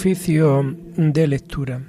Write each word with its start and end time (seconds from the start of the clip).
Oficio 0.00 0.64
de 0.96 1.26
lectura. 1.26 1.82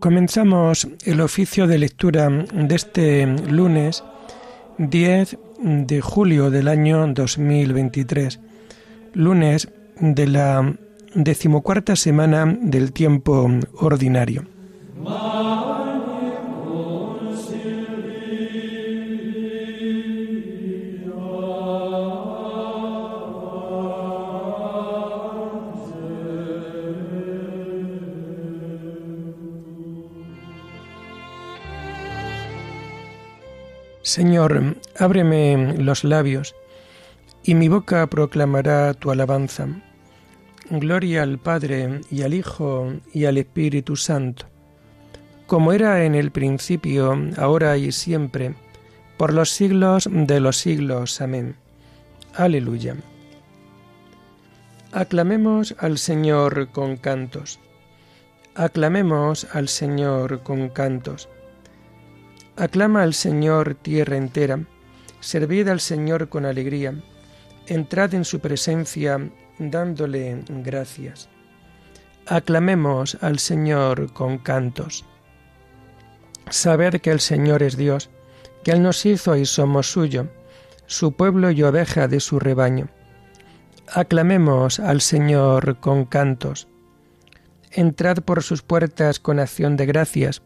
Comenzamos 0.00 0.88
el 1.04 1.20
oficio 1.20 1.68
de 1.68 1.78
lectura 1.78 2.28
de 2.28 2.74
este 2.74 3.26
lunes 3.48 4.02
10 4.78 5.38
de 5.60 6.00
julio 6.00 6.50
del 6.50 6.66
año 6.66 7.06
2023, 7.06 8.40
lunes 9.14 9.68
de 10.00 10.26
la 10.26 10.76
decimocuarta 11.14 11.96
semana 11.96 12.46
del 12.60 12.92
tiempo 12.92 13.48
ordinario. 13.78 14.44
Señor, 34.02 34.76
ábreme 34.96 35.74
los 35.78 36.04
labios, 36.04 36.54
y 37.44 37.54
mi 37.54 37.68
boca 37.68 38.06
proclamará 38.06 38.94
tu 38.94 39.10
alabanza. 39.10 39.68
Gloria 40.70 41.22
al 41.22 41.38
Padre 41.38 42.00
y 42.10 42.22
al 42.22 42.32
Hijo 42.32 42.94
y 43.12 43.26
al 43.26 43.36
Espíritu 43.36 43.96
Santo, 43.96 44.46
como 45.46 45.74
era 45.74 46.04
en 46.04 46.14
el 46.14 46.30
principio, 46.30 47.18
ahora 47.36 47.76
y 47.76 47.92
siempre, 47.92 48.54
por 49.18 49.34
los 49.34 49.50
siglos 49.50 50.08
de 50.10 50.40
los 50.40 50.56
siglos. 50.56 51.20
Amén. 51.20 51.56
Aleluya. 52.34 52.96
Aclamemos 54.92 55.74
al 55.78 55.98
Señor 55.98 56.70
con 56.72 56.96
cantos. 56.96 57.60
Aclamemos 58.54 59.46
al 59.52 59.68
Señor 59.68 60.42
con 60.42 60.70
cantos. 60.70 61.28
Aclama 62.56 63.02
al 63.02 63.12
Señor 63.12 63.74
tierra 63.74 64.16
entera, 64.16 64.60
servid 65.20 65.68
al 65.68 65.80
Señor 65.80 66.28
con 66.28 66.46
alegría, 66.46 66.94
entrad 67.66 68.14
en 68.14 68.24
su 68.24 68.40
presencia 68.40 69.30
dándole 69.58 70.42
gracias. 70.48 71.28
Aclamemos 72.26 73.18
al 73.20 73.38
Señor 73.38 74.12
con 74.12 74.38
cantos. 74.38 75.04
Sabed 76.50 77.00
que 77.00 77.10
el 77.10 77.20
Señor 77.20 77.62
es 77.62 77.76
Dios, 77.76 78.10
que 78.62 78.72
Él 78.72 78.82
nos 78.82 79.04
hizo 79.06 79.36
y 79.36 79.44
somos 79.44 79.90
suyo, 79.90 80.28
su 80.86 81.12
pueblo 81.12 81.50
y 81.50 81.62
oveja 81.62 82.08
de 82.08 82.20
su 82.20 82.38
rebaño. 82.38 82.88
Aclamemos 83.92 84.80
al 84.80 85.00
Señor 85.00 85.78
con 85.80 86.06
cantos. 86.06 86.68
Entrad 87.70 88.18
por 88.18 88.42
sus 88.42 88.62
puertas 88.62 89.20
con 89.20 89.38
acción 89.38 89.76
de 89.76 89.86
gracias, 89.86 90.42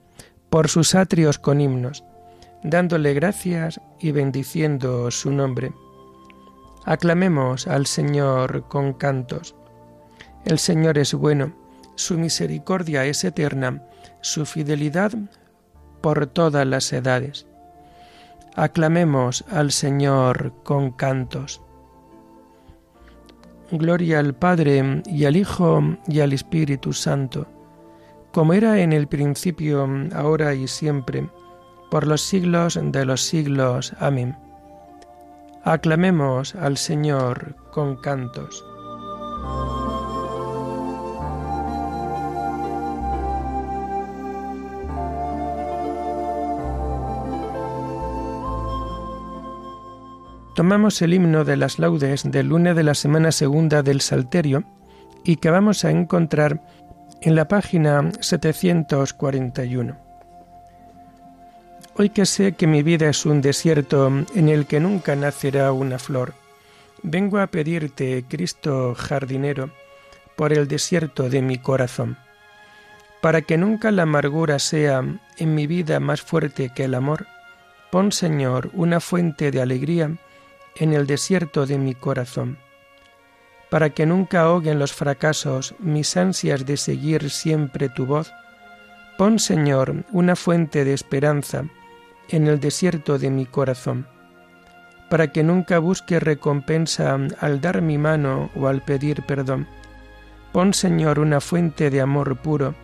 por 0.51 0.69
sus 0.69 0.95
atrios 0.95 1.39
con 1.39 1.61
himnos, 1.61 2.05
dándole 2.63 3.15
gracias 3.15 3.81
y 4.01 4.13
bendiciendo 4.13 5.11
su 5.11 5.31
nombre. 5.31 5.73
Aclamemos 6.85 7.67
al 7.67 7.87
Señor 7.87 8.67
con 8.69 8.93
cantos. 8.93 9.55
El 10.45 10.59
Señor 10.59 10.99
es 10.99 11.15
bueno, 11.15 11.53
su 11.95 12.19
misericordia 12.19 13.05
es 13.05 13.25
eterna, 13.25 13.83
su 14.21 14.47
fidelidad 14.47 15.13
por 16.01 16.27
todas 16.27 16.67
las 16.67 16.93
edades. 16.93 17.47
Aclamemos 18.57 19.45
al 19.51 19.73
Señor 19.73 20.55
con 20.65 20.93
cantos. 20.93 21.61
Gloria 23.71 24.21
al 24.21 24.35
Padre 24.35 25.03
y 25.07 25.25
al 25.27 25.37
Hijo 25.37 25.83
y 26.07 26.21
al 26.21 26.33
Espíritu 26.33 26.93
Santo 26.93 27.47
como 28.33 28.53
era 28.53 28.81
en 28.81 28.93
el 28.93 29.09
principio, 29.09 29.89
ahora 30.15 30.55
y 30.55 30.69
siempre, 30.69 31.29
por 31.91 32.07
los 32.07 32.21
siglos 32.21 32.79
de 32.81 33.05
los 33.05 33.23
siglos. 33.23 33.95
Amén. 33.99 34.37
Aclamemos 35.65 36.55
al 36.55 36.77
Señor 36.77 37.57
con 37.73 37.97
cantos. 37.97 38.65
Tomamos 50.55 51.01
el 51.03 51.15
himno 51.15 51.45
de 51.45 51.57
las 51.57 51.79
laudes 51.79 52.29
del 52.29 52.49
lunes 52.49 52.75
de 52.75 52.83
la 52.83 52.95
semana 52.95 53.31
segunda 53.31 53.85
del 53.85 54.01
Salterio 54.01 54.65
y 55.23 55.37
que 55.37 55.51
vamos 55.51 55.85
a 55.85 55.91
encontrar 55.91 56.63
en 57.21 57.37
la 57.37 57.47
página 57.47 58.11
741. 58.21 60.08
Hoy 62.01 62.11
que 62.11 62.27
sé 62.27 62.53
que 62.53 62.69
mi 62.69 62.85
vida 62.85 63.09
es 63.09 63.27
un 63.27 63.43
desierto 63.43 64.07
en 64.07 64.49
el 64.49 64.67
que 64.67 64.79
nunca 64.79 65.17
nacerá 65.17 65.73
una 65.73 65.99
flor, 65.99 66.33
vengo 67.03 67.41
a 67.41 67.49
pedirte, 67.49 68.25
Cristo 68.29 68.95
jardinero, 68.95 69.71
por 70.37 70.53
el 70.53 70.69
desierto 70.69 71.29
de 71.29 71.43
mi 71.43 71.59
corazón, 71.59 72.17
para 73.21 73.43
que 73.43 73.59
nunca 73.59 73.91
la 73.91 74.05
amargura 74.05 74.61
sea 74.61 75.03
en 75.39 75.55
mi 75.57 75.67
vida 75.67 75.99
más 75.99 76.23
fuerte 76.23 76.71
que 76.73 76.85
el 76.85 76.95
amor. 76.95 77.27
Pon, 77.91 78.13
Señor, 78.13 78.71
una 78.75 79.01
fuente 79.01 79.51
de 79.51 79.61
alegría 79.61 80.17
en 80.77 80.93
el 80.93 81.05
desierto 81.05 81.67
de 81.67 81.79
mi 81.79 81.97
corazón 81.97 82.59
para 83.71 83.91
que 83.91 84.07
nunca 84.07 84.43
ahoguen 84.43 84.79
los 84.79 84.93
fracasos 84.93 85.75
mis 85.81 86.17
ansias 86.17 86.65
de 86.65 86.77
seguir 86.77 87.29
siempre 87.29 87.89
tu 87.89 88.07
voz. 88.07 88.33
Pon, 89.19 89.41
Señor, 89.41 90.05
una 90.13 90.37
fuente 90.37 90.85
de 90.85 90.95
esperanza 90.95 91.65
en 92.29 92.47
el 92.47 92.61
desierto 92.61 93.19
de 93.19 93.31
mi 93.31 93.47
corazón, 93.47 94.07
para 95.11 95.33
que 95.33 95.43
nunca 95.43 95.79
busque 95.79 96.21
recompensa 96.21 97.19
al 97.41 97.61
dar 97.61 97.83
mi 97.83 97.99
mano 97.99 98.51
o 98.55 98.69
al 98.69 98.83
pedir 98.83 99.23
perdón. 99.23 99.67
Pon, 100.53 100.75
Señor, 100.75 101.19
una 101.19 101.41
fuente 101.41 101.91
de 101.91 102.01
amor 102.01 102.37
puro 102.37 102.75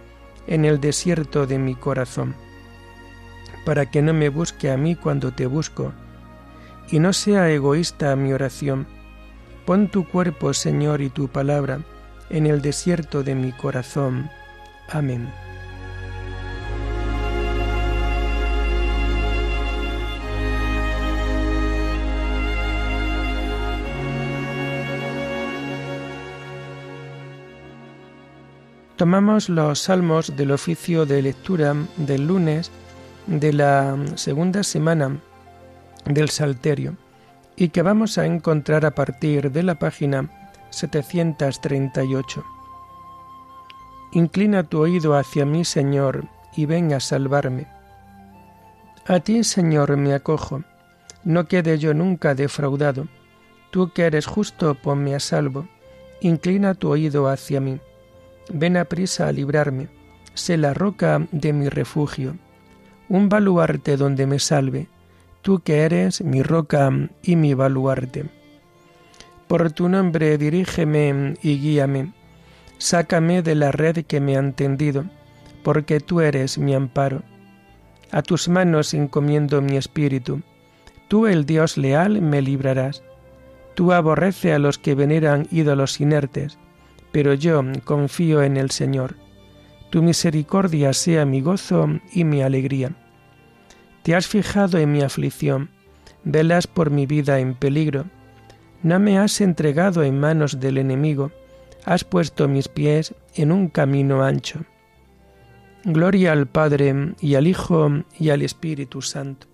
en 0.46 0.64
el 0.64 0.80
desierto 0.80 1.46
de 1.46 1.58
mi 1.58 1.74
corazón, 1.74 2.34
para 3.64 3.90
que 3.90 4.02
no 4.02 4.12
me 4.12 4.28
busque 4.28 4.70
a 4.70 4.76
mí 4.76 4.94
cuando 4.94 5.32
te 5.32 5.46
busco, 5.46 5.92
y 6.90 6.98
no 6.98 7.12
sea 7.12 7.50
egoísta 7.50 8.14
mi 8.16 8.32
oración, 8.32 8.86
Pon 9.64 9.88
tu 9.88 10.06
cuerpo, 10.06 10.52
Señor, 10.52 11.00
y 11.00 11.08
tu 11.08 11.28
palabra 11.28 11.80
en 12.28 12.46
el 12.46 12.60
desierto 12.60 13.22
de 13.22 13.34
mi 13.34 13.52
corazón. 13.52 14.28
Amén. 14.90 15.43
Tomamos 28.96 29.48
los 29.48 29.80
salmos 29.80 30.36
del 30.36 30.52
oficio 30.52 31.04
de 31.04 31.20
lectura 31.20 31.74
del 31.96 32.28
lunes 32.28 32.70
de 33.26 33.52
la 33.52 33.96
segunda 34.14 34.62
semana 34.62 35.18
del 36.04 36.30
Salterio 36.30 36.96
y 37.56 37.70
que 37.70 37.82
vamos 37.82 38.18
a 38.18 38.26
encontrar 38.26 38.86
a 38.86 38.92
partir 38.92 39.50
de 39.50 39.64
la 39.64 39.80
página 39.80 40.30
738. 40.70 42.44
Inclina 44.12 44.62
tu 44.62 44.78
oído 44.78 45.16
hacia 45.16 45.44
mí, 45.44 45.64
Señor, 45.64 46.28
y 46.54 46.66
ven 46.66 46.92
a 46.92 47.00
salvarme. 47.00 47.66
A 49.08 49.18
ti, 49.18 49.42
Señor, 49.42 49.96
me 49.96 50.14
acojo, 50.14 50.62
no 51.24 51.48
quede 51.48 51.78
yo 51.78 51.94
nunca 51.94 52.36
defraudado. 52.36 53.08
Tú 53.72 53.90
que 53.92 54.04
eres 54.04 54.26
justo, 54.26 54.76
ponme 54.76 55.16
a 55.16 55.20
salvo. 55.20 55.66
Inclina 56.20 56.74
tu 56.74 56.90
oído 56.90 57.28
hacia 57.28 57.60
mí. 57.60 57.80
Ven 58.52 58.76
a 58.76 58.84
prisa 58.84 59.28
a 59.28 59.32
librarme. 59.32 59.88
Sé 60.34 60.56
la 60.56 60.74
roca 60.74 61.26
de 61.30 61.52
mi 61.52 61.68
refugio, 61.68 62.36
un 63.08 63.28
baluarte 63.28 63.96
donde 63.96 64.26
me 64.26 64.38
salve 64.38 64.88
tú 65.44 65.60
que 65.60 65.82
eres 65.82 66.22
mi 66.22 66.42
roca 66.42 66.90
y 67.22 67.36
mi 67.36 67.52
baluarte. 67.52 68.24
Por 69.46 69.70
tu 69.72 69.90
nombre 69.90 70.38
dirígeme 70.38 71.34
y 71.42 71.58
guíame, 71.60 72.14
sácame 72.78 73.42
de 73.42 73.54
la 73.54 73.70
red 73.70 74.06
que 74.06 74.20
me 74.20 74.38
han 74.38 74.54
tendido, 74.54 75.04
porque 75.62 76.00
tú 76.00 76.22
eres 76.22 76.56
mi 76.56 76.74
amparo. 76.74 77.22
A 78.10 78.22
tus 78.22 78.48
manos 78.48 78.94
encomiendo 78.94 79.60
mi 79.60 79.76
espíritu, 79.76 80.40
tú 81.08 81.26
el 81.26 81.44
Dios 81.44 81.76
leal 81.76 82.22
me 82.22 82.40
librarás. 82.40 83.02
Tú 83.74 83.92
aborrece 83.92 84.54
a 84.54 84.58
los 84.58 84.78
que 84.78 84.94
veneran 84.94 85.46
ídolos 85.50 86.00
inertes, 86.00 86.58
pero 87.14 87.32
yo 87.32 87.62
confío 87.84 88.42
en 88.42 88.56
el 88.56 88.72
Señor. 88.72 89.14
Tu 89.90 90.02
misericordia 90.02 90.92
sea 90.92 91.24
mi 91.24 91.40
gozo 91.40 91.88
y 92.12 92.24
mi 92.24 92.42
alegría. 92.42 92.90
Te 94.02 94.16
has 94.16 94.26
fijado 94.26 94.78
en 94.78 94.90
mi 94.90 95.00
aflicción, 95.00 95.70
velas 96.24 96.66
por 96.66 96.90
mi 96.90 97.06
vida 97.06 97.38
en 97.38 97.54
peligro. 97.54 98.06
No 98.82 98.98
me 98.98 99.16
has 99.16 99.40
entregado 99.40 100.02
en 100.02 100.18
manos 100.18 100.58
del 100.58 100.76
enemigo, 100.76 101.30
has 101.84 102.02
puesto 102.02 102.48
mis 102.48 102.66
pies 102.66 103.14
en 103.36 103.52
un 103.52 103.68
camino 103.68 104.24
ancho. 104.24 104.64
Gloria 105.84 106.32
al 106.32 106.48
Padre 106.48 107.14
y 107.20 107.36
al 107.36 107.46
Hijo 107.46 107.90
y 108.18 108.30
al 108.30 108.42
Espíritu 108.42 109.02
Santo, 109.02 109.46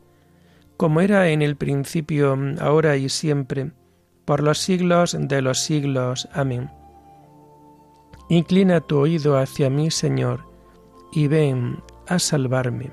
como 0.79 1.03
era 1.03 1.29
en 1.29 1.43
el 1.43 1.57
principio, 1.57 2.39
ahora 2.59 2.97
y 2.97 3.11
siempre, 3.11 3.73
por 4.25 4.43
los 4.43 4.57
siglos 4.57 5.15
de 5.21 5.43
los 5.43 5.59
siglos. 5.59 6.27
Amén. 6.33 6.80
Inclina 8.31 8.81
tu 8.81 8.97
oído 8.97 9.37
hacia 9.37 9.69
mí, 9.71 9.91
Señor, 9.91 10.45
y 11.11 11.27
ven 11.27 11.83
a 12.07 12.21
salvarme. 12.21 12.93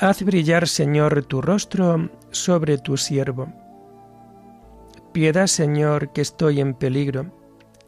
Haz 0.00 0.22
brillar, 0.22 0.66
Señor, 0.66 1.22
tu 1.24 1.42
rostro 1.42 2.08
sobre 2.30 2.78
tu 2.78 2.96
siervo. 2.96 3.52
Piedad, 5.12 5.48
Señor, 5.48 6.14
que 6.14 6.22
estoy 6.22 6.60
en 6.60 6.72
peligro. 6.72 7.30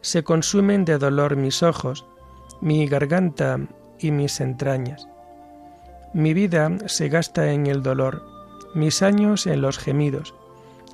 Se 0.02 0.22
consumen 0.22 0.84
de 0.84 0.98
dolor 0.98 1.36
mis 1.36 1.62
ojos, 1.62 2.04
mi 2.60 2.86
garganta 2.86 3.58
y 3.98 4.10
mis 4.10 4.40
entrañas. 4.40 5.08
Mi 6.12 6.34
vida 6.34 6.70
se 6.86 7.08
gasta 7.08 7.52
en 7.52 7.66
el 7.66 7.82
dolor, 7.82 8.22
mis 8.74 9.02
años 9.02 9.46
en 9.46 9.60
los 9.60 9.78
gemidos. 9.78 10.34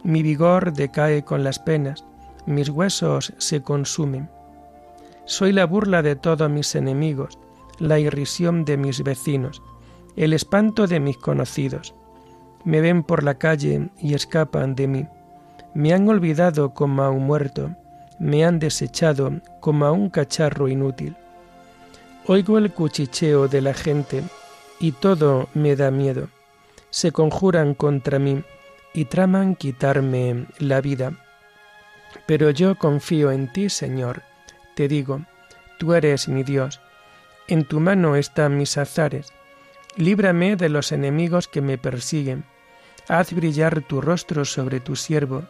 Mi 0.03 0.23
vigor 0.23 0.73
decae 0.73 1.25
con 1.25 1.45
las 1.45 1.59
penas, 1.59 2.05
mis 2.47 2.69
huesos 2.69 3.33
se 3.39 3.63
consumen. 3.63 4.29
Soy 5.25 5.53
la 5.53 5.65
burla 5.67 6.03
de 6.03 6.17
todos 6.17 6.51
mis 6.51 6.75
enemigos, 6.75 7.39
la 7.79 7.99
irrisión 7.99 8.65
de 8.65 8.77
mis 8.77 9.03
vecinos 9.03 9.63
el 10.17 10.33
espanto 10.33 10.87
de 10.87 11.01
mis 11.01 11.17
conocidos. 11.19 11.95
Me 12.65 12.81
ven 12.81 13.03
por 13.03 13.25
la 13.25 13.35
calle 13.35 13.91
y 13.99 14.15
escapan 14.15 14.75
de 14.75 14.87
mí. 14.87 15.07
Me 15.75 15.93
han 15.93 16.09
olvidado 16.09 16.73
como 16.73 17.03
a 17.03 17.11
un 17.11 17.27
muerto, 17.27 17.71
me 18.19 18.45
han 18.45 18.59
desechado 18.59 19.33
como 19.61 19.87
a 19.87 19.93
un 19.93 20.09
cacharro 20.09 20.69
inútil. 20.69 21.17
Oigo 22.27 22.59
el 22.59 22.73
cuchicheo 22.73 23.49
de 23.49 23.61
la 23.61 23.75
gente 23.75 24.23
y 24.81 24.93
todo 24.93 25.49
me 25.55 25.77
da 25.77 25.91
miedo. 25.91 26.29
Se 26.91 27.13
conjuran 27.13 27.75
contra 27.75 28.19
mí 28.19 28.43
y 28.93 29.07
traman 29.07 29.57
quitarme 29.57 30.47
la 30.59 30.81
vida. 30.81 31.13
Pero 32.27 32.51
yo 32.51 32.77
confío 32.77 33.31
en 33.31 33.53
ti, 33.53 33.69
Señor. 33.69 34.23
Te 34.75 34.89
digo, 34.89 35.23
tú 35.79 35.95
eres 35.95 36.29
mi 36.29 36.43
Dios. 36.43 36.81
En 37.49 37.65
tu 37.65 37.81
mano 37.81 38.17
están 38.17 38.57
mis 38.57 38.79
azares 38.79 39.33
Líbrame 39.97 40.57
de 40.57 40.69
los 40.69 40.91
enemigos 40.91 41.47
que 41.47 41.61
me 41.61 41.79
persiguen. 41.79 42.45
Haz 43.07 43.33
brillar 43.33 43.83
tu 43.83 44.01
rostro 44.01 44.45
sobre 44.45 44.81
tu 44.81 44.97
siervo. 44.97 45.45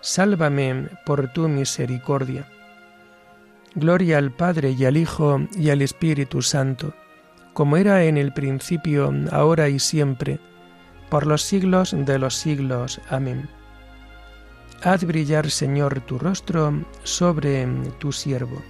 Sálvame 0.00 0.88
por 1.04 1.32
tu 1.34 1.48
misericordia. 1.48 2.48
Gloria 3.74 4.18
al 4.18 4.32
Padre 4.32 4.72
y 4.72 4.84
al 4.84 4.96
Hijo 4.96 5.40
y 5.56 5.70
al 5.70 5.80
Espíritu 5.80 6.42
Santo, 6.42 6.92
como 7.52 7.76
era 7.76 8.04
en 8.04 8.16
el 8.16 8.32
principio, 8.32 9.12
ahora 9.30 9.68
y 9.68 9.78
siempre, 9.78 10.40
por 11.08 11.26
los 11.26 11.42
siglos 11.42 11.94
de 11.96 12.18
los 12.18 12.34
siglos. 12.34 13.00
Amén. 13.08 13.48
Haz 14.82 15.04
brillar, 15.04 15.50
Señor, 15.50 16.00
tu 16.00 16.18
rostro 16.18 16.84
sobre 17.04 17.66
tu 17.98 18.12
siervo. 18.12 18.60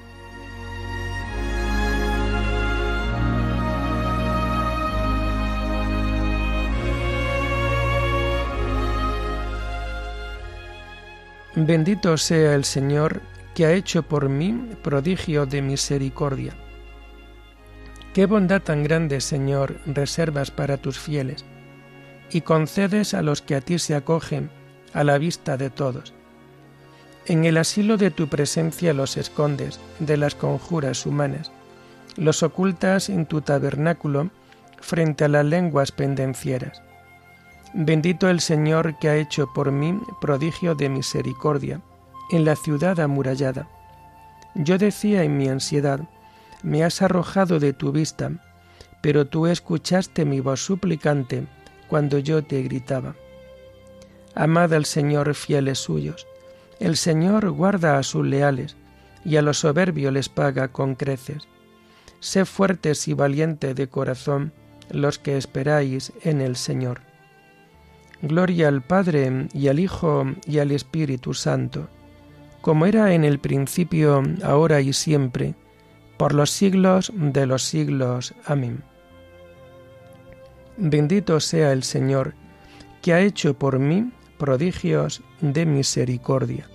Bendito 11.54 12.16
sea 12.16 12.54
el 12.54 12.64
Señor 12.64 13.22
que 13.54 13.66
ha 13.66 13.72
hecho 13.72 14.02
por 14.02 14.28
mí 14.28 14.76
prodigio 14.82 15.46
de 15.46 15.62
misericordia. 15.62 16.54
Qué 18.14 18.26
bondad 18.26 18.62
tan 18.62 18.82
grande, 18.82 19.20
Señor, 19.20 19.76
reservas 19.86 20.50
para 20.50 20.76
tus 20.76 20.98
fieles, 20.98 21.44
y 22.30 22.40
concedes 22.40 23.14
a 23.14 23.22
los 23.22 23.42
que 23.42 23.54
a 23.54 23.60
ti 23.60 23.78
se 23.78 23.94
acogen 23.94 24.50
a 24.92 25.04
la 25.04 25.18
vista 25.18 25.56
de 25.56 25.70
todos. 25.70 26.12
En 27.26 27.44
el 27.44 27.56
asilo 27.56 27.96
de 27.96 28.10
tu 28.10 28.28
presencia 28.28 28.94
los 28.94 29.16
escondes 29.16 29.78
de 29.98 30.16
las 30.16 30.34
conjuras 30.34 31.06
humanas, 31.06 31.52
los 32.16 32.42
ocultas 32.42 33.08
en 33.08 33.26
tu 33.26 33.40
tabernáculo 33.40 34.30
frente 34.80 35.24
a 35.24 35.28
las 35.28 35.44
lenguas 35.44 35.92
pendencieras. 35.92 36.82
Bendito 37.72 38.28
el 38.28 38.40
Señor 38.40 38.98
que 38.98 39.08
ha 39.08 39.16
hecho 39.16 39.52
por 39.52 39.70
mí 39.70 40.00
prodigio 40.20 40.74
de 40.74 40.88
misericordia 40.88 41.80
en 42.30 42.44
la 42.44 42.56
ciudad 42.56 43.00
amurallada. 43.00 43.68
Yo 44.54 44.78
decía 44.78 45.22
en 45.22 45.36
mi 45.36 45.48
ansiedad, 45.48 46.00
me 46.62 46.84
has 46.84 47.02
arrojado 47.02 47.58
de 47.58 47.72
tu 47.72 47.92
vista, 47.92 48.30
pero 49.02 49.26
tú 49.26 49.46
escuchaste 49.46 50.24
mi 50.24 50.40
voz 50.40 50.64
suplicante 50.64 51.46
cuando 51.88 52.18
yo 52.18 52.42
te 52.44 52.62
gritaba. 52.62 53.14
Amad 54.34 54.72
al 54.74 54.84
Señor 54.84 55.34
fieles 55.34 55.78
suyos. 55.78 56.26
El 56.78 56.96
Señor 56.96 57.50
guarda 57.50 57.98
a 57.98 58.02
sus 58.02 58.26
leales 58.26 58.76
y 59.24 59.36
a 59.36 59.42
los 59.42 59.58
soberbios 59.58 60.12
les 60.12 60.28
paga 60.28 60.68
con 60.68 60.94
creces. 60.94 61.48
Sé 62.20 62.44
fuertes 62.44 63.08
y 63.08 63.14
valientes 63.14 63.74
de 63.74 63.88
corazón 63.88 64.52
los 64.90 65.18
que 65.18 65.36
esperáis 65.36 66.12
en 66.22 66.40
el 66.40 66.56
Señor. 66.56 67.00
Gloria 68.22 68.68
al 68.68 68.82
Padre 68.82 69.48
y 69.54 69.68
al 69.68 69.78
Hijo 69.78 70.26
y 70.46 70.58
al 70.58 70.72
Espíritu 70.72 71.32
Santo, 71.32 71.88
como 72.60 72.86
era 72.86 73.14
en 73.14 73.24
el 73.24 73.38
principio, 73.38 74.22
ahora 74.42 74.80
y 74.80 74.92
siempre, 74.92 75.54
por 76.16 76.34
los 76.34 76.50
siglos 76.50 77.12
de 77.14 77.46
los 77.46 77.62
siglos. 77.62 78.34
Amén. 78.44 78.82
Bendito 80.76 81.40
sea 81.40 81.72
el 81.72 81.82
Señor, 81.82 82.34
que 83.02 83.14
ha 83.14 83.20
hecho 83.20 83.54
por 83.54 83.78
mí 83.78 84.12
prodigios 84.38 85.22
de 85.40 85.66
misericordia. 85.66 86.68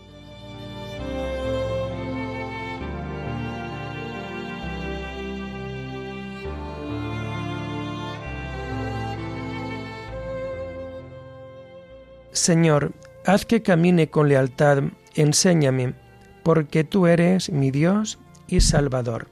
Señor, 12.31 12.91
haz 13.25 13.45
que 13.45 13.63
camine 13.63 14.09
con 14.09 14.29
lealtad, 14.29 14.83
enséñame, 15.15 15.95
porque 16.43 16.83
tú 16.83 17.07
eres 17.07 17.51
mi 17.51 17.71
Dios 17.71 18.19
y 18.47 18.61
Salvador. 18.61 19.27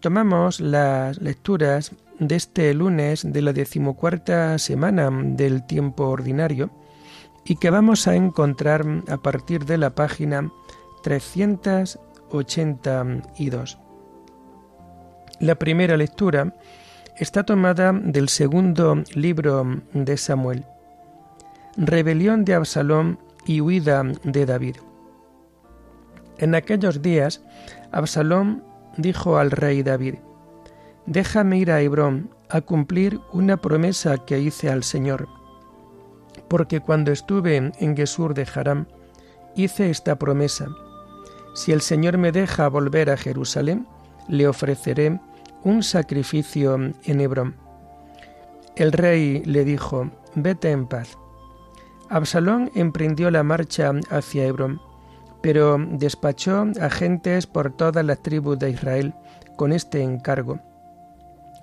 Tomamos 0.00 0.58
las 0.60 1.20
lecturas 1.20 1.92
de 2.18 2.34
este 2.36 2.74
lunes 2.74 3.32
de 3.32 3.42
la 3.42 3.52
decimocuarta 3.52 4.58
semana 4.58 5.08
del 5.10 5.64
tiempo 5.66 6.08
ordinario 6.08 6.70
y 7.44 7.54
que 7.56 7.70
vamos 7.70 8.08
a 8.08 8.16
encontrar 8.16 8.84
a 9.08 9.18
partir 9.18 9.64
de 9.64 9.78
la 9.78 9.94
página 9.94 10.50
382. 11.02 13.78
La 15.40 15.54
primera 15.54 15.96
lectura 15.96 16.54
está 17.16 17.44
tomada 17.44 17.92
del 17.92 18.28
segundo 18.28 19.04
libro 19.14 19.80
de 19.94 20.16
Samuel 20.16 20.64
rebelión 21.76 22.44
de 22.44 22.54
Absalón 22.54 23.18
y 23.50 23.60
huida 23.60 24.04
de 24.22 24.46
David. 24.46 24.76
En 26.38 26.54
aquellos 26.54 27.02
días, 27.02 27.42
Absalón 27.90 28.62
dijo 28.96 29.38
al 29.38 29.50
rey 29.50 29.82
David, 29.82 30.14
Déjame 31.06 31.58
ir 31.58 31.72
a 31.72 31.80
Hebrón 31.80 32.30
a 32.48 32.60
cumplir 32.60 33.18
una 33.32 33.56
promesa 33.56 34.18
que 34.18 34.38
hice 34.38 34.70
al 34.70 34.84
Señor, 34.84 35.26
porque 36.46 36.78
cuando 36.78 37.10
estuve 37.10 37.56
en 37.56 37.96
Gesur 37.96 38.34
de 38.34 38.46
Haram, 38.54 38.86
hice 39.56 39.90
esta 39.90 40.16
promesa, 40.16 40.68
si 41.56 41.72
el 41.72 41.80
Señor 41.80 42.18
me 42.18 42.30
deja 42.30 42.68
volver 42.68 43.10
a 43.10 43.16
Jerusalén, 43.16 43.84
le 44.28 44.46
ofreceré 44.46 45.18
un 45.64 45.82
sacrificio 45.82 46.76
en 46.76 47.20
Hebrón. 47.20 47.56
El 48.76 48.92
rey 48.92 49.42
le 49.44 49.64
dijo, 49.64 50.08
Vete 50.36 50.70
en 50.70 50.86
paz. 50.86 51.18
Absalón 52.10 52.72
emprendió 52.74 53.30
la 53.30 53.44
marcha 53.44 53.92
hacia 54.10 54.44
Hebrón, 54.44 54.80
pero 55.40 55.78
despachó 55.78 56.66
agentes 56.80 57.46
por 57.46 57.72
todas 57.76 58.04
las 58.04 58.20
tribus 58.20 58.58
de 58.58 58.70
Israel 58.70 59.14
con 59.56 59.72
este 59.72 60.02
encargo. 60.02 60.58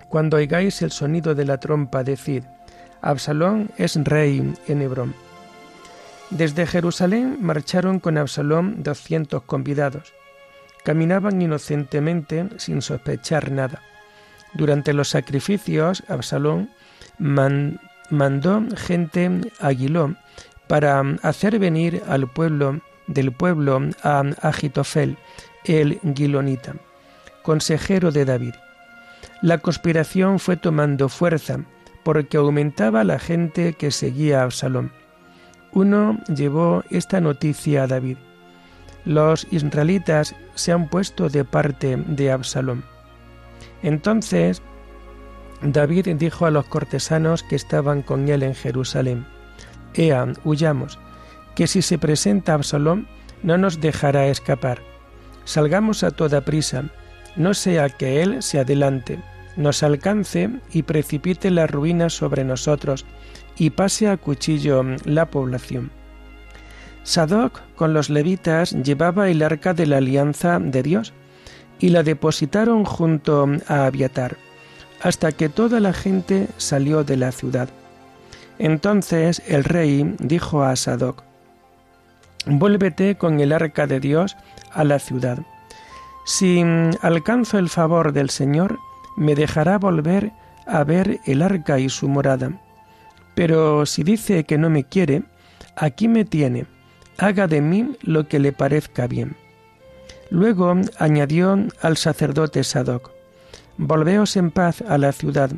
Cuando 0.08 0.38
oigáis 0.38 0.82
el 0.82 0.92
sonido 0.92 1.36
de 1.36 1.44
la 1.44 1.60
trompa, 1.60 2.02
decid, 2.06 2.44
Absalón 3.02 3.72
es 3.78 3.96
rey 4.06 4.54
en 4.68 4.82
Hebrón. 4.82 5.14
Desde 6.30 6.66
Jerusalén 6.66 7.38
marcharon 7.42 8.00
con 8.00 8.18
Absalón 8.18 8.84
doscientos 8.84 9.44
convidados. 9.44 10.14
Caminaban 10.86 11.42
inocentemente 11.42 12.48
sin 12.56 12.82
sospechar 12.82 13.52
nada. 13.52 13.82
Durante 14.54 14.94
los 14.94 15.10
sacrificios, 15.10 16.06
Absalón 16.08 16.70
mandó 18.10 18.64
gente 18.76 19.42
a 19.60 19.72
Gilón 19.72 20.18
para 20.68 21.00
hacer 21.22 21.60
venir 21.60 22.04
al 22.08 22.28
pueblo 22.28 22.82
del 23.08 23.32
pueblo 23.32 23.82
a 24.04 24.24
Agitofel, 24.42 25.18
el 25.66 26.00
Gilonita, 26.16 26.76
consejero 27.42 28.12
de 28.12 28.26
David. 28.26 28.54
La 29.42 29.60
conspiración 29.60 30.40
fue 30.40 30.58
tomando 30.58 31.10
fuerza 31.10 31.60
porque 32.04 32.38
aumentaba 32.38 33.04
la 33.04 33.20
gente 33.20 33.74
que 33.74 33.92
seguía 33.92 34.42
a 34.42 34.44
Absalón. 34.44 34.92
Uno 35.72 36.20
llevó 36.34 36.84
esta 36.90 37.22
noticia 37.22 37.84
a 37.84 37.88
David. 37.88 38.18
Los 39.06 39.48
israelitas 39.52 40.36
se 40.56 40.72
han 40.72 40.90
puesto 40.90 41.30
de 41.30 41.46
parte 41.46 41.96
de 41.96 42.32
Absalón. 42.32 42.84
Entonces 43.84 44.62
David 45.62 46.10
dijo 46.16 46.46
a 46.46 46.52
los 46.52 46.66
cortesanos 46.66 47.44
que 47.44 47.56
estaban 47.56 48.02
con 48.02 48.28
él 48.30 48.44
en 48.44 48.56
Jerusalén, 48.56 49.26
Ea, 49.94 50.28
huyamos, 50.44 51.00
que 51.56 51.68
si 51.68 51.82
se 51.82 51.98
presenta 51.98 52.54
Absalón 52.54 53.08
no 53.42 53.58
nos 53.58 53.82
dejará 53.82 54.28
escapar. 54.28 54.82
Salgamos 55.46 56.04
a 56.04 56.12
toda 56.12 56.42
prisa, 56.42 56.86
no 57.36 57.54
sea 57.54 57.90
que 57.90 58.22
él 58.22 58.44
se 58.44 58.60
adelante, 58.60 59.20
nos 59.56 59.82
alcance 59.82 60.50
y 60.72 60.84
precipite 60.84 61.50
la 61.50 61.66
ruina 61.68 62.10
sobre 62.10 62.44
nosotros 62.44 63.06
y 63.58 63.72
pase 63.72 64.08
a 64.08 64.18
cuchillo 64.18 64.84
la 65.06 65.32
población. 65.32 65.92
Sadoc 67.04 67.62
con 67.76 67.94
los 67.94 68.10
levitas 68.10 68.72
llevaba 68.84 69.30
el 69.30 69.42
arca 69.42 69.74
de 69.74 69.88
la 69.88 69.98
alianza 69.98 70.60
de 70.60 70.84
Dios 70.84 71.14
y 71.80 71.90
la 71.90 72.04
depositaron 72.04 72.86
junto 72.86 73.48
a 73.68 73.86
Abiatar, 73.86 74.38
hasta 75.02 75.32
que 75.32 75.50
toda 75.50 75.80
la 75.80 75.94
gente 75.94 76.48
salió 76.58 77.04
de 77.04 77.18
la 77.18 77.32
ciudad. 77.32 77.70
Entonces 78.60 79.42
el 79.48 79.64
rey 79.64 80.16
dijo 80.20 80.64
a 80.64 80.76
Sadoc, 80.76 81.24
Vuélvete 82.46 83.16
con 83.16 83.40
el 83.40 83.52
arca 83.52 83.88
de 83.88 84.00
Dios 84.00 84.38
a 84.72 84.84
la 84.84 85.00
ciudad. 85.00 85.40
Si 86.26 86.64
alcanzo 87.02 87.58
el 87.58 87.70
favor 87.70 88.14
del 88.14 88.30
Señor, 88.30 88.80
me 89.18 89.36
dejará 89.36 89.78
volver 89.78 90.32
a 90.66 90.84
ver 90.84 91.20
el 91.26 91.42
arca 91.42 91.80
y 91.80 91.90
su 91.90 92.08
morada. 92.08 92.52
Pero 93.36 93.86
si 93.86 94.04
dice 94.04 94.46
que 94.46 94.58
no 94.58 94.70
me 94.70 94.84
quiere, 94.84 95.24
aquí 95.76 96.08
me 96.08 96.26
tiene, 96.26 96.66
haga 97.18 97.48
de 97.48 97.62
mí 97.62 97.96
lo 98.02 98.28
que 98.28 98.40
le 98.40 98.52
parezca 98.52 99.08
bien. 99.08 99.36
Luego 100.30 100.74
añadió 101.00 101.58
al 101.82 101.98
sacerdote 101.98 102.64
Sadoc, 102.64 103.12
Volveos 103.78 104.36
en 104.38 104.52
paz 104.52 104.82
a 104.82 104.98
la 104.98 105.12
ciudad, 105.12 105.52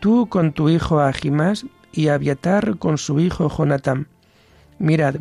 tú 0.00 0.28
con 0.28 0.52
tu 0.52 0.68
hijo 0.70 1.00
Ahimás 1.00 1.66
y 1.92 2.08
Abiatar 2.08 2.78
con 2.78 2.96
su 2.96 3.20
hijo 3.20 3.48
Jonatán. 3.54 4.08
Mirad, 4.78 5.16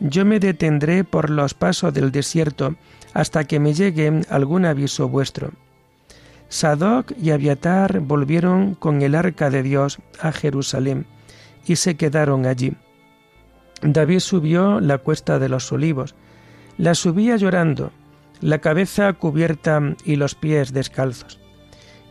yo 0.00 0.24
me 0.24 0.38
detendré 0.38 1.02
por 1.02 1.28
los 1.28 1.54
pasos 1.54 1.92
del 1.92 2.12
desierto 2.12 2.76
hasta 3.14 3.44
que 3.44 3.58
me 3.58 3.74
llegue 3.74 4.22
algún 4.30 4.64
aviso 4.64 5.08
vuestro. 5.08 5.52
Sadoc 6.48 7.12
y 7.20 7.30
Abiatar 7.30 8.00
volvieron 8.00 8.74
con 8.74 9.02
el 9.02 9.14
arca 9.14 9.50
de 9.50 9.62
Dios 9.62 9.98
a 10.20 10.32
Jerusalén 10.32 11.06
y 11.66 11.76
se 11.76 11.96
quedaron 11.96 12.46
allí. 12.46 12.74
David 13.82 14.20
subió 14.20 14.80
la 14.80 14.98
cuesta 14.98 15.40
de 15.40 15.48
los 15.48 15.72
olivos, 15.72 16.14
la 16.78 16.94
subía 16.94 17.36
llorando, 17.36 17.90
la 18.40 18.58
cabeza 18.60 19.12
cubierta 19.14 19.80
y 20.04 20.16
los 20.16 20.34
pies 20.34 20.72
descalzos. 20.72 21.41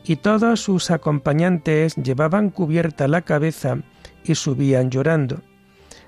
Y 0.03 0.15
todos 0.17 0.61
sus 0.61 0.91
acompañantes 0.91 1.95
llevaban 1.95 2.49
cubierta 2.49 3.07
la 3.07 3.21
cabeza 3.21 3.77
y 4.23 4.35
subían 4.35 4.89
llorando. 4.89 5.41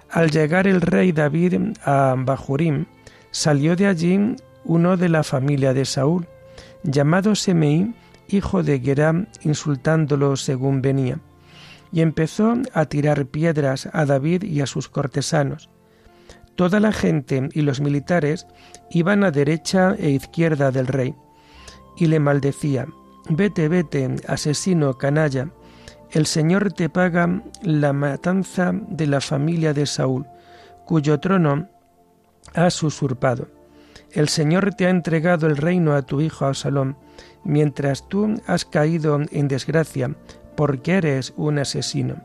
Al 0.09 0.29
llegar 0.29 0.67
el 0.67 0.81
rey 0.81 1.11
David 1.11 1.75
a 1.83 2.15
Bajurim, 2.17 2.85
salió 3.31 3.75
de 3.75 3.87
allí 3.87 4.35
uno 4.63 4.95
de 4.97 5.09
la 5.09 5.23
familia 5.23 5.73
de 5.73 5.85
Saúl, 5.85 6.27
llamado 6.83 7.35
Semeí, 7.35 7.93
hijo 8.27 8.63
de 8.63 8.79
Geram, 8.79 9.27
insultándolo 9.43 10.35
según 10.35 10.81
venía, 10.81 11.19
y 11.91 12.01
empezó 12.01 12.53
a 12.73 12.85
tirar 12.85 13.25
piedras 13.25 13.89
a 13.91 14.05
David 14.05 14.43
y 14.43 14.61
a 14.61 14.67
sus 14.67 14.87
cortesanos. 14.87 15.69
Toda 16.55 16.79
la 16.79 16.91
gente 16.91 17.49
y 17.53 17.61
los 17.61 17.81
militares 17.81 18.45
iban 18.91 19.23
a 19.23 19.31
derecha 19.31 19.95
e 19.97 20.11
izquierda 20.11 20.71
del 20.71 20.87
rey, 20.87 21.15
y 21.97 22.07
le 22.07 22.19
maldecía, 22.19 22.87
Vete, 23.29 23.69
vete, 23.69 24.15
asesino, 24.27 24.97
canalla, 24.97 25.49
el 26.11 26.25
Señor 26.25 26.73
te 26.73 26.89
paga 26.89 27.41
la 27.63 27.93
matanza 27.93 28.71
de 28.73 29.07
la 29.07 29.21
familia 29.21 29.73
de 29.73 29.85
Saúl, 29.85 30.27
cuyo 30.85 31.19
trono 31.19 31.69
has 32.53 32.83
usurpado. 32.83 33.47
El 34.11 34.29
Señor 34.29 34.75
te 34.75 34.85
ha 34.85 34.89
entregado 34.89 35.47
el 35.47 35.57
reino 35.57 35.95
a 35.95 36.03
tu 36.03 36.21
hijo 36.21 36.45
Absalón, 36.45 36.97
mientras 37.43 38.07
tú 38.09 38.35
has 38.45 38.65
caído 38.65 39.19
en 39.31 39.47
desgracia, 39.47 40.13
porque 40.55 40.97
eres 40.97 41.33
un 41.35 41.57
asesino. 41.57 42.17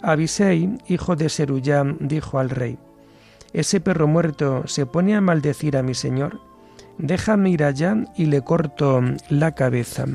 Abisei, 0.00 0.78
hijo 0.86 1.16
de 1.16 1.28
Seruyá, 1.28 1.84
dijo 2.00 2.38
al 2.38 2.48
rey, 2.50 2.78
Ese 3.52 3.80
perro 3.80 4.06
muerto 4.06 4.66
se 4.66 4.86
pone 4.86 5.16
a 5.16 5.20
maldecir 5.20 5.76
a 5.76 5.82
mi 5.82 5.94
señor. 5.94 6.40
Déjame 6.98 7.50
ir 7.50 7.64
allá 7.64 7.96
y 8.16 8.26
le 8.26 8.42
corto 8.42 9.02
la 9.28 9.52
cabeza. 9.52 10.06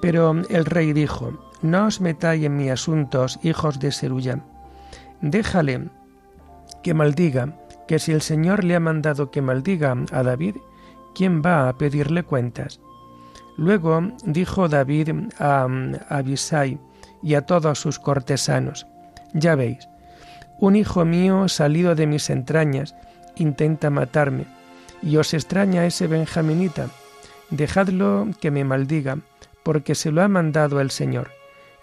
Pero 0.00 0.32
el 0.50 0.64
rey 0.64 0.92
dijo, 0.92 1.32
No 1.62 1.86
os 1.86 2.00
metáis 2.00 2.44
en 2.44 2.56
mis 2.56 2.70
asuntos, 2.70 3.38
hijos 3.42 3.80
de 3.80 3.90
Seruya. 3.90 4.40
Déjale 5.20 5.88
que 6.82 6.94
maldiga, 6.94 7.56
que 7.88 7.98
si 7.98 8.12
el 8.12 8.22
Señor 8.22 8.64
le 8.64 8.76
ha 8.76 8.80
mandado 8.80 9.30
que 9.30 9.42
maldiga 9.42 9.96
a 10.12 10.22
David, 10.22 10.56
¿quién 11.14 11.42
va 11.42 11.68
a 11.68 11.76
pedirle 11.76 12.22
cuentas? 12.22 12.80
Luego 13.56 14.02
dijo 14.24 14.68
David 14.68 15.10
a 15.38 15.66
Abisai 16.08 16.78
y 17.22 17.34
a 17.34 17.42
todos 17.42 17.78
sus 17.78 17.98
cortesanos, 17.98 18.86
Ya 19.32 19.54
veis, 19.54 19.88
un 20.60 20.76
hijo 20.76 21.04
mío 21.04 21.48
salido 21.48 21.94
de 21.94 22.06
mis 22.06 22.30
entrañas 22.30 22.94
intenta 23.36 23.90
matarme, 23.90 24.46
y 25.04 25.18
os 25.18 25.34
extraña 25.34 25.86
ese 25.86 26.06
benjaminita. 26.06 26.88
Dejadlo 27.50 28.28
que 28.40 28.50
me 28.50 28.64
maldiga, 28.64 29.18
porque 29.62 29.94
se 29.94 30.10
lo 30.10 30.22
ha 30.22 30.28
mandado 30.28 30.80
el 30.80 30.90
Señor. 30.90 31.30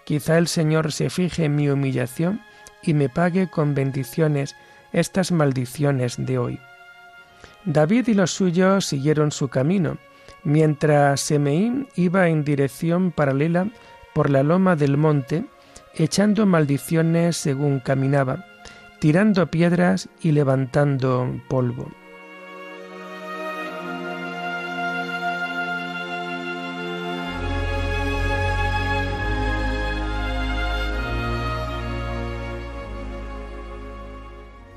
Quizá 0.04 0.38
el 0.38 0.48
Señor 0.48 0.92
se 0.92 1.08
fije 1.08 1.44
en 1.44 1.54
mi 1.54 1.68
humillación 1.70 2.40
y 2.82 2.94
me 2.94 3.08
pague 3.08 3.48
con 3.48 3.74
bendiciones 3.74 4.56
estas 4.92 5.30
maldiciones 5.30 6.16
de 6.18 6.38
hoy. 6.38 6.60
David 7.64 8.08
y 8.08 8.14
los 8.14 8.32
suyos 8.32 8.86
siguieron 8.86 9.30
su 9.30 9.48
camino, 9.48 9.98
mientras 10.42 11.20
Semeín 11.20 11.86
iba 11.94 12.28
en 12.28 12.44
dirección 12.44 13.12
paralela 13.12 13.68
por 14.12 14.30
la 14.30 14.42
loma 14.42 14.74
del 14.74 14.96
monte, 14.96 15.44
echando 15.94 16.44
maldiciones 16.44 17.36
según 17.36 17.78
caminaba, 17.78 18.44
tirando 18.98 19.46
piedras 19.46 20.08
y 20.20 20.32
levantando 20.32 21.40
polvo. 21.48 21.88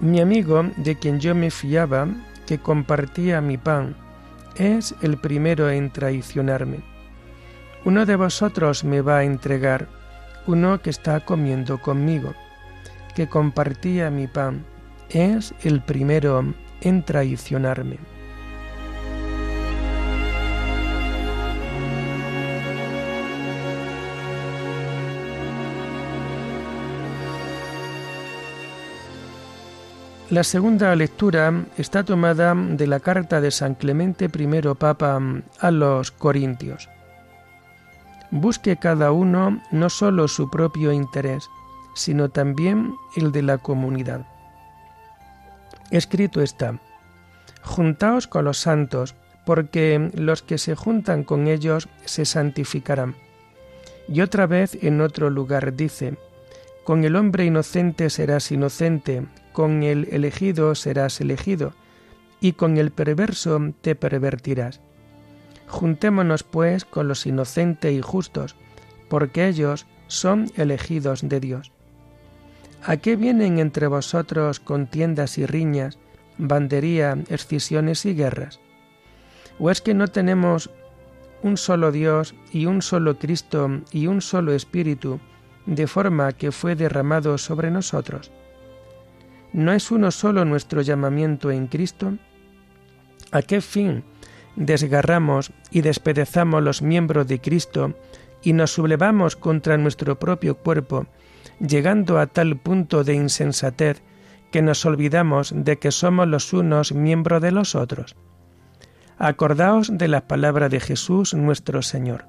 Mi 0.05 0.21
amigo, 0.21 0.62
de 0.77 1.00
quien 1.00 1.19
yo 1.19 1.33
me 1.33 1.50
fiaba, 1.50 2.07
que 2.45 2.59
compartía 2.59 3.41
mi 3.41 3.57
pan, 3.57 3.95
es 4.55 4.93
el 5.01 5.17
primero 5.17 5.71
en 5.71 5.89
traicionarme. 5.89 6.81
Uno 7.85 8.05
de 8.05 8.15
vosotros 8.15 8.83
me 8.83 9.01
va 9.01 9.17
a 9.17 9.24
entregar, 9.24 9.88
uno 10.45 10.79
que 10.79 10.91
está 10.91 11.21
comiendo 11.21 11.81
conmigo, 11.81 12.35
que 13.15 13.27
compartía 13.27 14.12
mi 14.12 14.27
pan, 14.27 14.63
es 15.09 15.55
el 15.63 15.81
primero 15.81 16.53
en 16.81 17.03
traicionarme. 17.03 17.97
La 30.32 30.44
segunda 30.44 30.96
lectura 30.96 31.65
está 31.77 32.03
tomada 32.03 32.55
de 32.55 32.88
la 32.88 33.00
carta 33.00 33.41
de 33.41 33.51
San 33.51 33.75
Clemente 33.75 34.25
I 34.25 34.62
Papa 34.74 35.22
a 35.60 35.70
los 35.70 36.10
Corintios. 36.10 36.89
Busque 38.32 38.77
cada 38.77 39.12
uno 39.12 39.62
no 39.70 39.88
solo 39.91 40.27
su 40.27 40.50
propio 40.50 40.91
interés, 40.91 41.48
sino 41.94 42.29
también 42.29 42.96
el 43.15 43.32
de 43.32 43.44
la 43.44 43.60
comunidad. 43.60 44.25
Escrito 45.91 46.41
está, 46.41 46.79
Juntaos 47.62 48.25
con 48.25 48.46
los 48.46 48.58
santos, 48.58 49.13
porque 49.46 50.10
los 50.15 50.41
que 50.41 50.58
se 50.58 50.74
juntan 50.74 51.24
con 51.24 51.48
ellos 51.48 51.88
se 52.05 52.25
santificarán. 52.25 53.15
Y 54.08 54.22
otra 54.22 54.48
vez 54.48 54.75
en 54.82 55.01
otro 55.01 55.29
lugar 55.29 55.75
dice, 55.75 56.17
Con 56.84 57.03
el 57.03 57.15
hombre 57.15 57.46
inocente 57.46 58.10
serás 58.10 58.51
inocente, 58.51 59.24
con 59.55 59.83
el 59.83 60.09
elegido 60.12 60.75
serás 60.75 61.21
elegido, 61.21 61.71
y 62.41 62.51
con 62.51 62.75
el 62.75 62.91
perverso 62.91 63.57
te 63.79 63.95
pervertirás. 63.95 64.81
Juntémonos 65.67 66.43
pues 66.43 66.83
con 66.83 67.07
los 67.07 67.25
inocentes 67.25 67.93
y 67.93 68.01
justos, 68.01 68.57
porque 69.07 69.47
ellos 69.47 69.88
son 70.07 70.51
elegidos 70.57 71.21
de 71.29 71.39
Dios. 71.39 71.71
¿A 72.83 72.97
qué 72.97 73.15
vienen 73.15 73.59
entre 73.59 73.88
vosotros 73.88 74.59
contiendas 74.59 75.38
y 75.38 75.45
riñas, 75.45 76.00
bandería, 76.38 77.17
excisiones 77.29 78.05
y 78.05 78.13
guerras? 78.13 78.59
¿O 79.57 79.71
es 79.71 79.79
que 79.79 79.93
no 79.93 80.09
tenemos 80.09 80.69
un 81.43 81.55
solo 81.55 81.93
Dios 81.93 82.35
y 82.51 82.65
un 82.65 82.81
solo 82.81 83.17
Cristo 83.19 83.69
y 83.93 84.07
un 84.07 84.19
solo 84.19 84.51
Espíritu, 84.51 85.21
de 85.65 85.88
forma 85.88 86.33
que 86.33 86.51
fue 86.51 86.75
derramado 86.75 87.38
sobre 87.38 87.71
nosotros? 87.71 88.33
¿No 89.55 89.71
es 89.71 89.89
uno 89.89 90.12
solo 90.12 90.43
nuestro 90.43 90.81
llamamiento 90.81 91.50
en 91.50 91.67
Cristo? 91.67 92.17
¿A 93.31 93.41
qué 93.41 93.62
fin 93.62 94.03
desgarramos 94.57 95.53
y 95.71 95.79
despedezamos 95.79 96.62
los 96.62 96.81
miembros 96.81 97.25
de 97.25 97.39
Cristo 97.39 97.93
y 98.43 98.51
nos 98.51 98.71
sublevamos 98.71 99.38
contra 99.38 99.77
nuestro 99.77 100.19
propio 100.19 100.57
cuerpo, 100.57 101.07
llegando 101.65 102.19
a 102.19 102.27
tal 102.27 102.57
punto 102.57 103.05
de 103.05 103.13
insensatez 103.13 104.03
que 104.51 104.62
nos 104.62 104.85
olvidamos 104.85 105.53
de 105.55 105.79
que 105.79 105.91
somos 105.91 106.27
los 106.27 106.51
unos 106.51 106.91
miembros 106.91 107.41
de 107.41 107.53
los 107.53 107.75
otros? 107.75 108.17
Acordaos 109.17 109.97
de 109.97 110.09
las 110.09 110.24
palabras 110.24 110.69
de 110.69 110.81
Jesús 110.81 111.33
nuestro 111.33 111.81
Señor. 111.81 112.25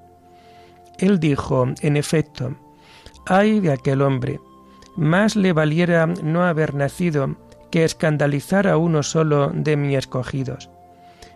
Él 1.00 1.18
dijo, 1.18 1.66
en 1.80 1.96
efecto, 1.96 2.56
ay 3.26 3.58
de 3.58 3.72
aquel 3.72 4.02
hombre, 4.02 4.38
más 4.96 5.36
le 5.36 5.52
valiera 5.52 6.06
no 6.06 6.44
haber 6.44 6.74
nacido 6.74 7.36
que 7.70 7.84
escandalizar 7.84 8.66
a 8.66 8.76
uno 8.76 9.02
solo 9.02 9.50
de 9.54 9.76
mis 9.76 9.96
escogidos. 9.96 10.70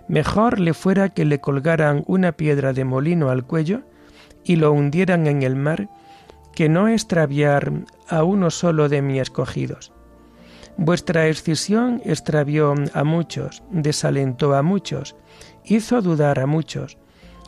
Mejor 0.09 0.59
le 0.59 0.75
fuera 0.75 1.11
que 1.11 1.25
le 1.25 1.41
colgaran 1.41 2.03
una 2.07 2.33
piedra 2.33 2.73
de 2.73 2.85
molino 2.85 3.31
al 3.31 3.45
cuello 3.45 3.83
y 4.45 4.57
lo 4.57 4.73
hundieran 4.73 5.27
en 5.27 5.43
el 5.43 5.55
mar, 5.55 5.89
que 6.55 6.69
no 6.69 6.89
extraviar 6.89 7.71
a 8.09 8.25
uno 8.25 8.51
solo 8.51 8.89
de 8.89 9.03
mis 9.03 9.21
escogidos. 9.21 9.93
Vuestra 10.77 11.29
excisión 11.29 12.01
extravió 12.05 12.75
a 12.95 13.05
muchos, 13.05 13.63
desalentó 13.71 14.55
a 14.55 14.63
muchos, 14.63 15.15
hizo 15.65 16.01
dudar 16.01 16.41
a 16.41 16.47
muchos, 16.47 16.97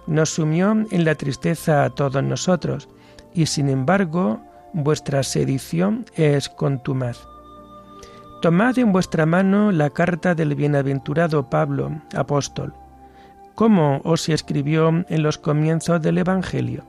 nos 0.06 0.30
sumió 0.30 0.70
en 0.70 1.04
la 1.04 1.14
tristeza 1.14 1.84
a 1.84 1.90
todos 1.90 2.22
nosotros, 2.22 2.88
y 3.34 3.46
sin 3.46 3.68
embargo 3.68 4.42
vuestra 4.72 5.22
sedición 5.22 6.06
es 6.14 6.48
contumaz. 6.48 7.18
Tomad 8.40 8.78
en 8.78 8.92
vuestra 8.92 9.26
mano 9.26 9.70
la 9.70 9.90
carta 9.90 10.34
del 10.34 10.54
bienaventurado 10.54 11.48
Pablo, 11.48 12.02
apóstol, 12.14 12.74
como 13.54 14.00
os 14.04 14.28
escribió 14.28 14.88
en 15.08 15.22
los 15.22 15.38
comienzos 15.38 16.02
del 16.02 16.18
Evangelio. 16.18 16.84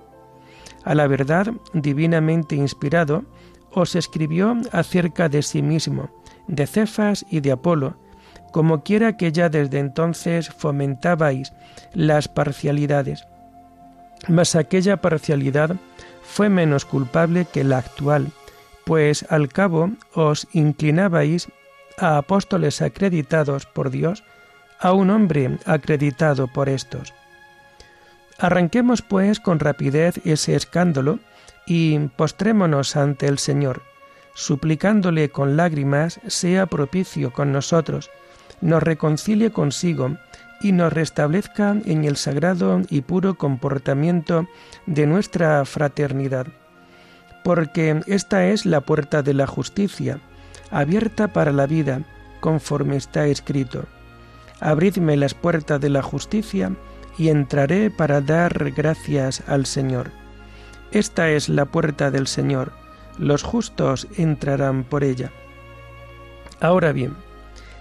A 0.84 0.96
la 0.96 1.08
verdad, 1.08 1.54
divinamente 1.74 2.56
inspirado, 2.56 3.24
os 3.72 3.96
escribió 3.96 4.56
acerca 4.72 5.30
de 5.30 5.41
sí 5.41 5.62
mismo, 5.62 6.10
de 6.48 6.67
Cefas 6.67 7.26
y 7.30 7.39
de 7.39 7.52
Apolo, 7.52 7.98
como 8.52 8.84
quiera 8.84 9.17
que 9.17 9.32
ya 9.32 9.50
desde 9.50 9.80
entonces 9.80 10.50
fomentabais 10.50 11.54
las 11.93 12.28
parcialidades. 12.28 13.26
Mas 14.28 14.56
aquella 14.56 15.02
parcialidad 15.02 15.76
fue 16.34 16.50
menos 16.50 16.84
culpable 16.84 17.46
que 17.46 17.63
la 17.63 17.78
actual, 17.78 18.32
pues 18.86 19.24
al 19.30 19.50
cabo 19.50 19.91
os 20.15 20.48
inclinabais 20.52 21.48
a 22.00 22.17
apóstoles 22.17 22.82
acreditados 22.82 23.67
por 23.67 23.91
Dios, 23.91 24.24
a 24.80 24.93
un 24.93 25.12
hombre 25.12 25.60
acreditado 25.67 26.48
por 26.48 26.69
estos. 26.69 27.13
Arranquemos 28.39 29.04
pues 29.04 29.39
con 29.39 29.60
rapidez 29.60 30.19
ese 30.26 30.56
escándalo 30.56 31.19
y 31.67 32.00
postrémonos 32.00 32.96
ante 32.96 33.28
el 33.28 33.38
Señor, 33.38 33.84
suplicándole 34.34 35.30
con 35.30 35.56
lágrimas 35.56 36.19
sea 36.26 36.65
propicio 36.65 37.32
con 37.32 37.52
nosotros, 37.52 38.10
nos 38.60 38.82
reconcilie 38.82 39.52
consigo 39.52 40.17
y 40.63 40.71
nos 40.71 40.91
restablezca 40.91 41.76
en 41.86 42.06
el 42.06 42.15
sagrado 42.15 42.82
y 42.89 43.02
puro 43.02 43.36
comportamiento 43.36 44.47
de 44.88 45.06
nuestra 45.06 45.63
fraternidad. 45.65 46.47
Porque 47.43 48.02
esta 48.08 48.47
es 48.47 48.65
la 48.65 48.82
puerta 48.82 49.21
de 49.21 49.34
la 49.34 49.45
justicia, 49.45 50.19
abierta 50.71 51.28
para 51.28 51.52
la 51.52 51.67
vida, 51.67 52.02
conforme 52.39 52.95
está 52.95 53.28
escrito. 53.28 53.86
Abridme 54.62 55.17
las 55.17 55.34
puertas 55.34 55.82
de 55.82 55.89
la 55.89 56.02
justicia 56.02 56.71
y 57.17 57.28
entraré 57.28 57.91
para 57.91 58.21
dar 58.21 58.71
gracias 58.71 59.43
al 59.47 59.65
Señor. 59.65 60.12
Esta 60.91 61.30
es 61.30 61.49
la 61.49 61.65
puerta 61.65 62.10
del 62.10 62.28
Señor, 62.28 62.71
los 63.17 63.43
justos 63.43 64.08
entrarán 64.17 64.84
por 64.84 65.04
ella. 65.04 65.32
Ahora 66.62 66.93
bien, 66.93 67.15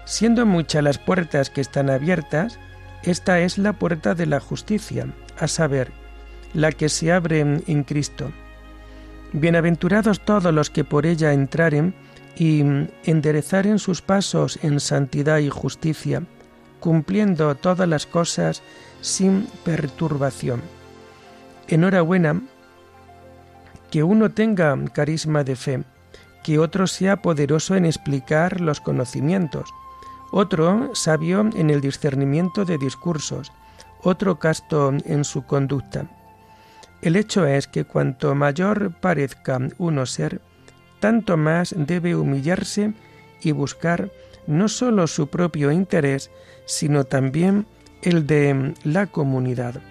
siendo 0.05 0.45
muchas 0.45 0.83
las 0.83 0.97
puertas 0.97 1.49
que 1.49 1.61
están 1.61 1.89
abiertas, 1.89 2.59
esta 3.03 3.39
es 3.39 3.57
la 3.57 3.73
puerta 3.73 4.15
de 4.15 4.25
la 4.25 4.39
justicia, 4.39 5.07
a 5.39 5.47
saber, 5.47 5.91
la 6.53 6.71
que 6.71 6.89
se 6.89 7.11
abre 7.11 7.39
en 7.39 7.83
Cristo. 7.83 8.31
Bienaventurados 9.33 10.19
todos 10.23 10.53
los 10.53 10.69
que 10.69 10.83
por 10.83 11.05
ella 11.05 11.33
entraren 11.33 11.95
y 12.35 12.63
enderezaren 13.03 13.79
sus 13.79 14.01
pasos 14.01 14.59
en 14.61 14.79
santidad 14.79 15.39
y 15.39 15.49
justicia, 15.49 16.23
cumpliendo 16.79 17.55
todas 17.55 17.87
las 17.87 18.05
cosas 18.05 18.61
sin 19.01 19.47
perturbación. 19.63 20.61
Enhorabuena 21.67 22.41
que 23.89 24.03
uno 24.03 24.31
tenga 24.31 24.77
carisma 24.93 25.43
de 25.43 25.55
fe, 25.55 25.83
que 26.43 26.59
otro 26.59 26.87
sea 26.87 27.21
poderoso 27.21 27.75
en 27.75 27.85
explicar 27.85 28.59
los 28.59 28.81
conocimientos, 28.81 29.69
otro 30.35 30.95
sabio 30.95 31.41
en 31.53 31.69
el 31.69 31.79
discernimiento 31.79 32.65
de 32.65 32.79
discursos, 32.79 33.51
otro 34.01 34.39
casto 34.39 34.91
en 35.05 35.23
su 35.23 35.43
conducta. 35.43 36.07
El 37.03 37.15
hecho 37.15 37.45
es 37.45 37.67
que 37.67 37.85
cuanto 37.85 38.33
mayor 38.33 38.93
parezca 38.99 39.59
uno 39.77 40.07
ser, 40.07 40.41
tanto 40.99 41.37
más 41.37 41.75
debe 41.77 42.15
humillarse 42.15 42.93
y 43.43 43.51
buscar 43.51 44.09
no 44.47 44.69
sólo 44.69 45.05
su 45.05 45.27
propio 45.27 45.71
interés, 45.71 46.31
sino 46.65 47.03
también 47.03 47.67
el 48.01 48.25
de 48.25 48.73
la 48.83 49.05
comunidad. 49.05 49.81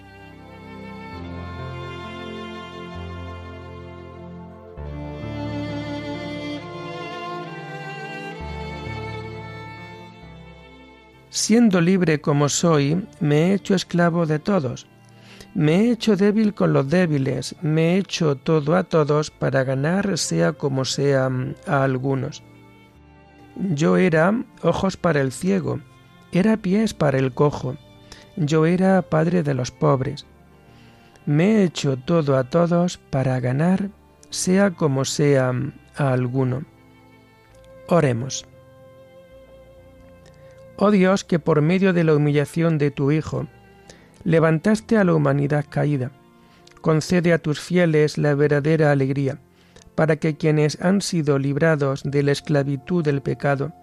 Siendo 11.45 11.81
libre 11.81 12.21
como 12.21 12.47
soy, 12.47 13.05
me 13.19 13.35
he 13.35 13.53
hecho 13.55 13.75
esclavo 13.75 14.25
de 14.25 14.39
todos. 14.39 14.87
Me 15.53 15.75
he 15.75 15.91
hecho 15.91 16.15
débil 16.15 16.53
con 16.53 16.71
los 16.71 16.87
débiles, 16.87 17.57
me 17.61 17.95
he 17.95 17.97
hecho 17.97 18.37
todo 18.37 18.77
a 18.77 18.85
todos 18.85 19.29
para 19.29 19.65
ganar 19.65 20.17
sea 20.17 20.53
como 20.53 20.85
sea 20.85 21.29
a 21.67 21.83
algunos. 21.83 22.43
Yo 23.57 23.97
era 23.97 24.41
ojos 24.61 24.95
para 24.95 25.19
el 25.19 25.33
ciego, 25.33 25.81
era 26.31 26.55
pies 26.55 26.93
para 26.93 27.19
el 27.19 27.33
cojo, 27.33 27.75
yo 28.37 28.65
era 28.65 29.01
padre 29.01 29.43
de 29.43 29.53
los 29.53 29.69
pobres. 29.69 30.25
Me 31.25 31.57
he 31.57 31.63
hecho 31.65 31.97
todo 31.97 32.37
a 32.37 32.45
todos 32.45 32.97
para 32.97 33.41
ganar 33.41 33.89
sea 34.29 34.71
como 34.71 35.03
sea 35.03 35.51
a 35.97 36.13
alguno. 36.13 36.63
Oremos. 37.89 38.45
Oh 40.75 40.91
Dios, 40.91 41.23
que 41.23 41.39
por 41.39 41.61
medio 41.61 41.93
de 41.93 42.03
la 42.03 42.15
humillación 42.15 42.77
de 42.77 42.91
tu 42.91 43.11
Hijo, 43.11 43.47
levantaste 44.23 44.97
a 44.97 45.03
la 45.03 45.13
humanidad 45.13 45.65
caída, 45.69 46.11
concede 46.81 47.33
a 47.33 47.37
tus 47.37 47.59
fieles 47.59 48.17
la 48.17 48.35
verdadera 48.35 48.91
alegría, 48.91 49.39
para 49.95 50.15
que 50.15 50.35
quienes 50.35 50.81
han 50.81 51.01
sido 51.01 51.37
librados 51.37 52.01
de 52.03 52.23
la 52.23 52.31
esclavitud 52.31 53.03
del 53.03 53.21
pecado 53.21 53.73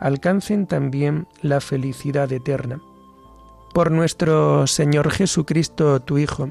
alcancen 0.00 0.66
también 0.66 1.26
la 1.42 1.60
felicidad 1.60 2.32
eterna. 2.32 2.80
Por 3.74 3.90
nuestro 3.90 4.66
Señor 4.66 5.10
Jesucristo, 5.10 6.00
tu 6.00 6.18
Hijo, 6.18 6.50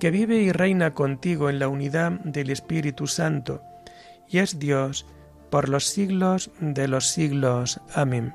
que 0.00 0.10
vive 0.10 0.38
y 0.38 0.52
reina 0.52 0.92
contigo 0.92 1.48
en 1.48 1.58
la 1.58 1.68
unidad 1.68 2.12
del 2.24 2.50
Espíritu 2.50 3.06
Santo, 3.06 3.62
y 4.28 4.38
es 4.38 4.58
Dios 4.58 5.06
por 5.50 5.68
los 5.68 5.84
siglos 5.84 6.50
de 6.60 6.88
los 6.88 7.06
siglos. 7.06 7.80
Amén. 7.94 8.34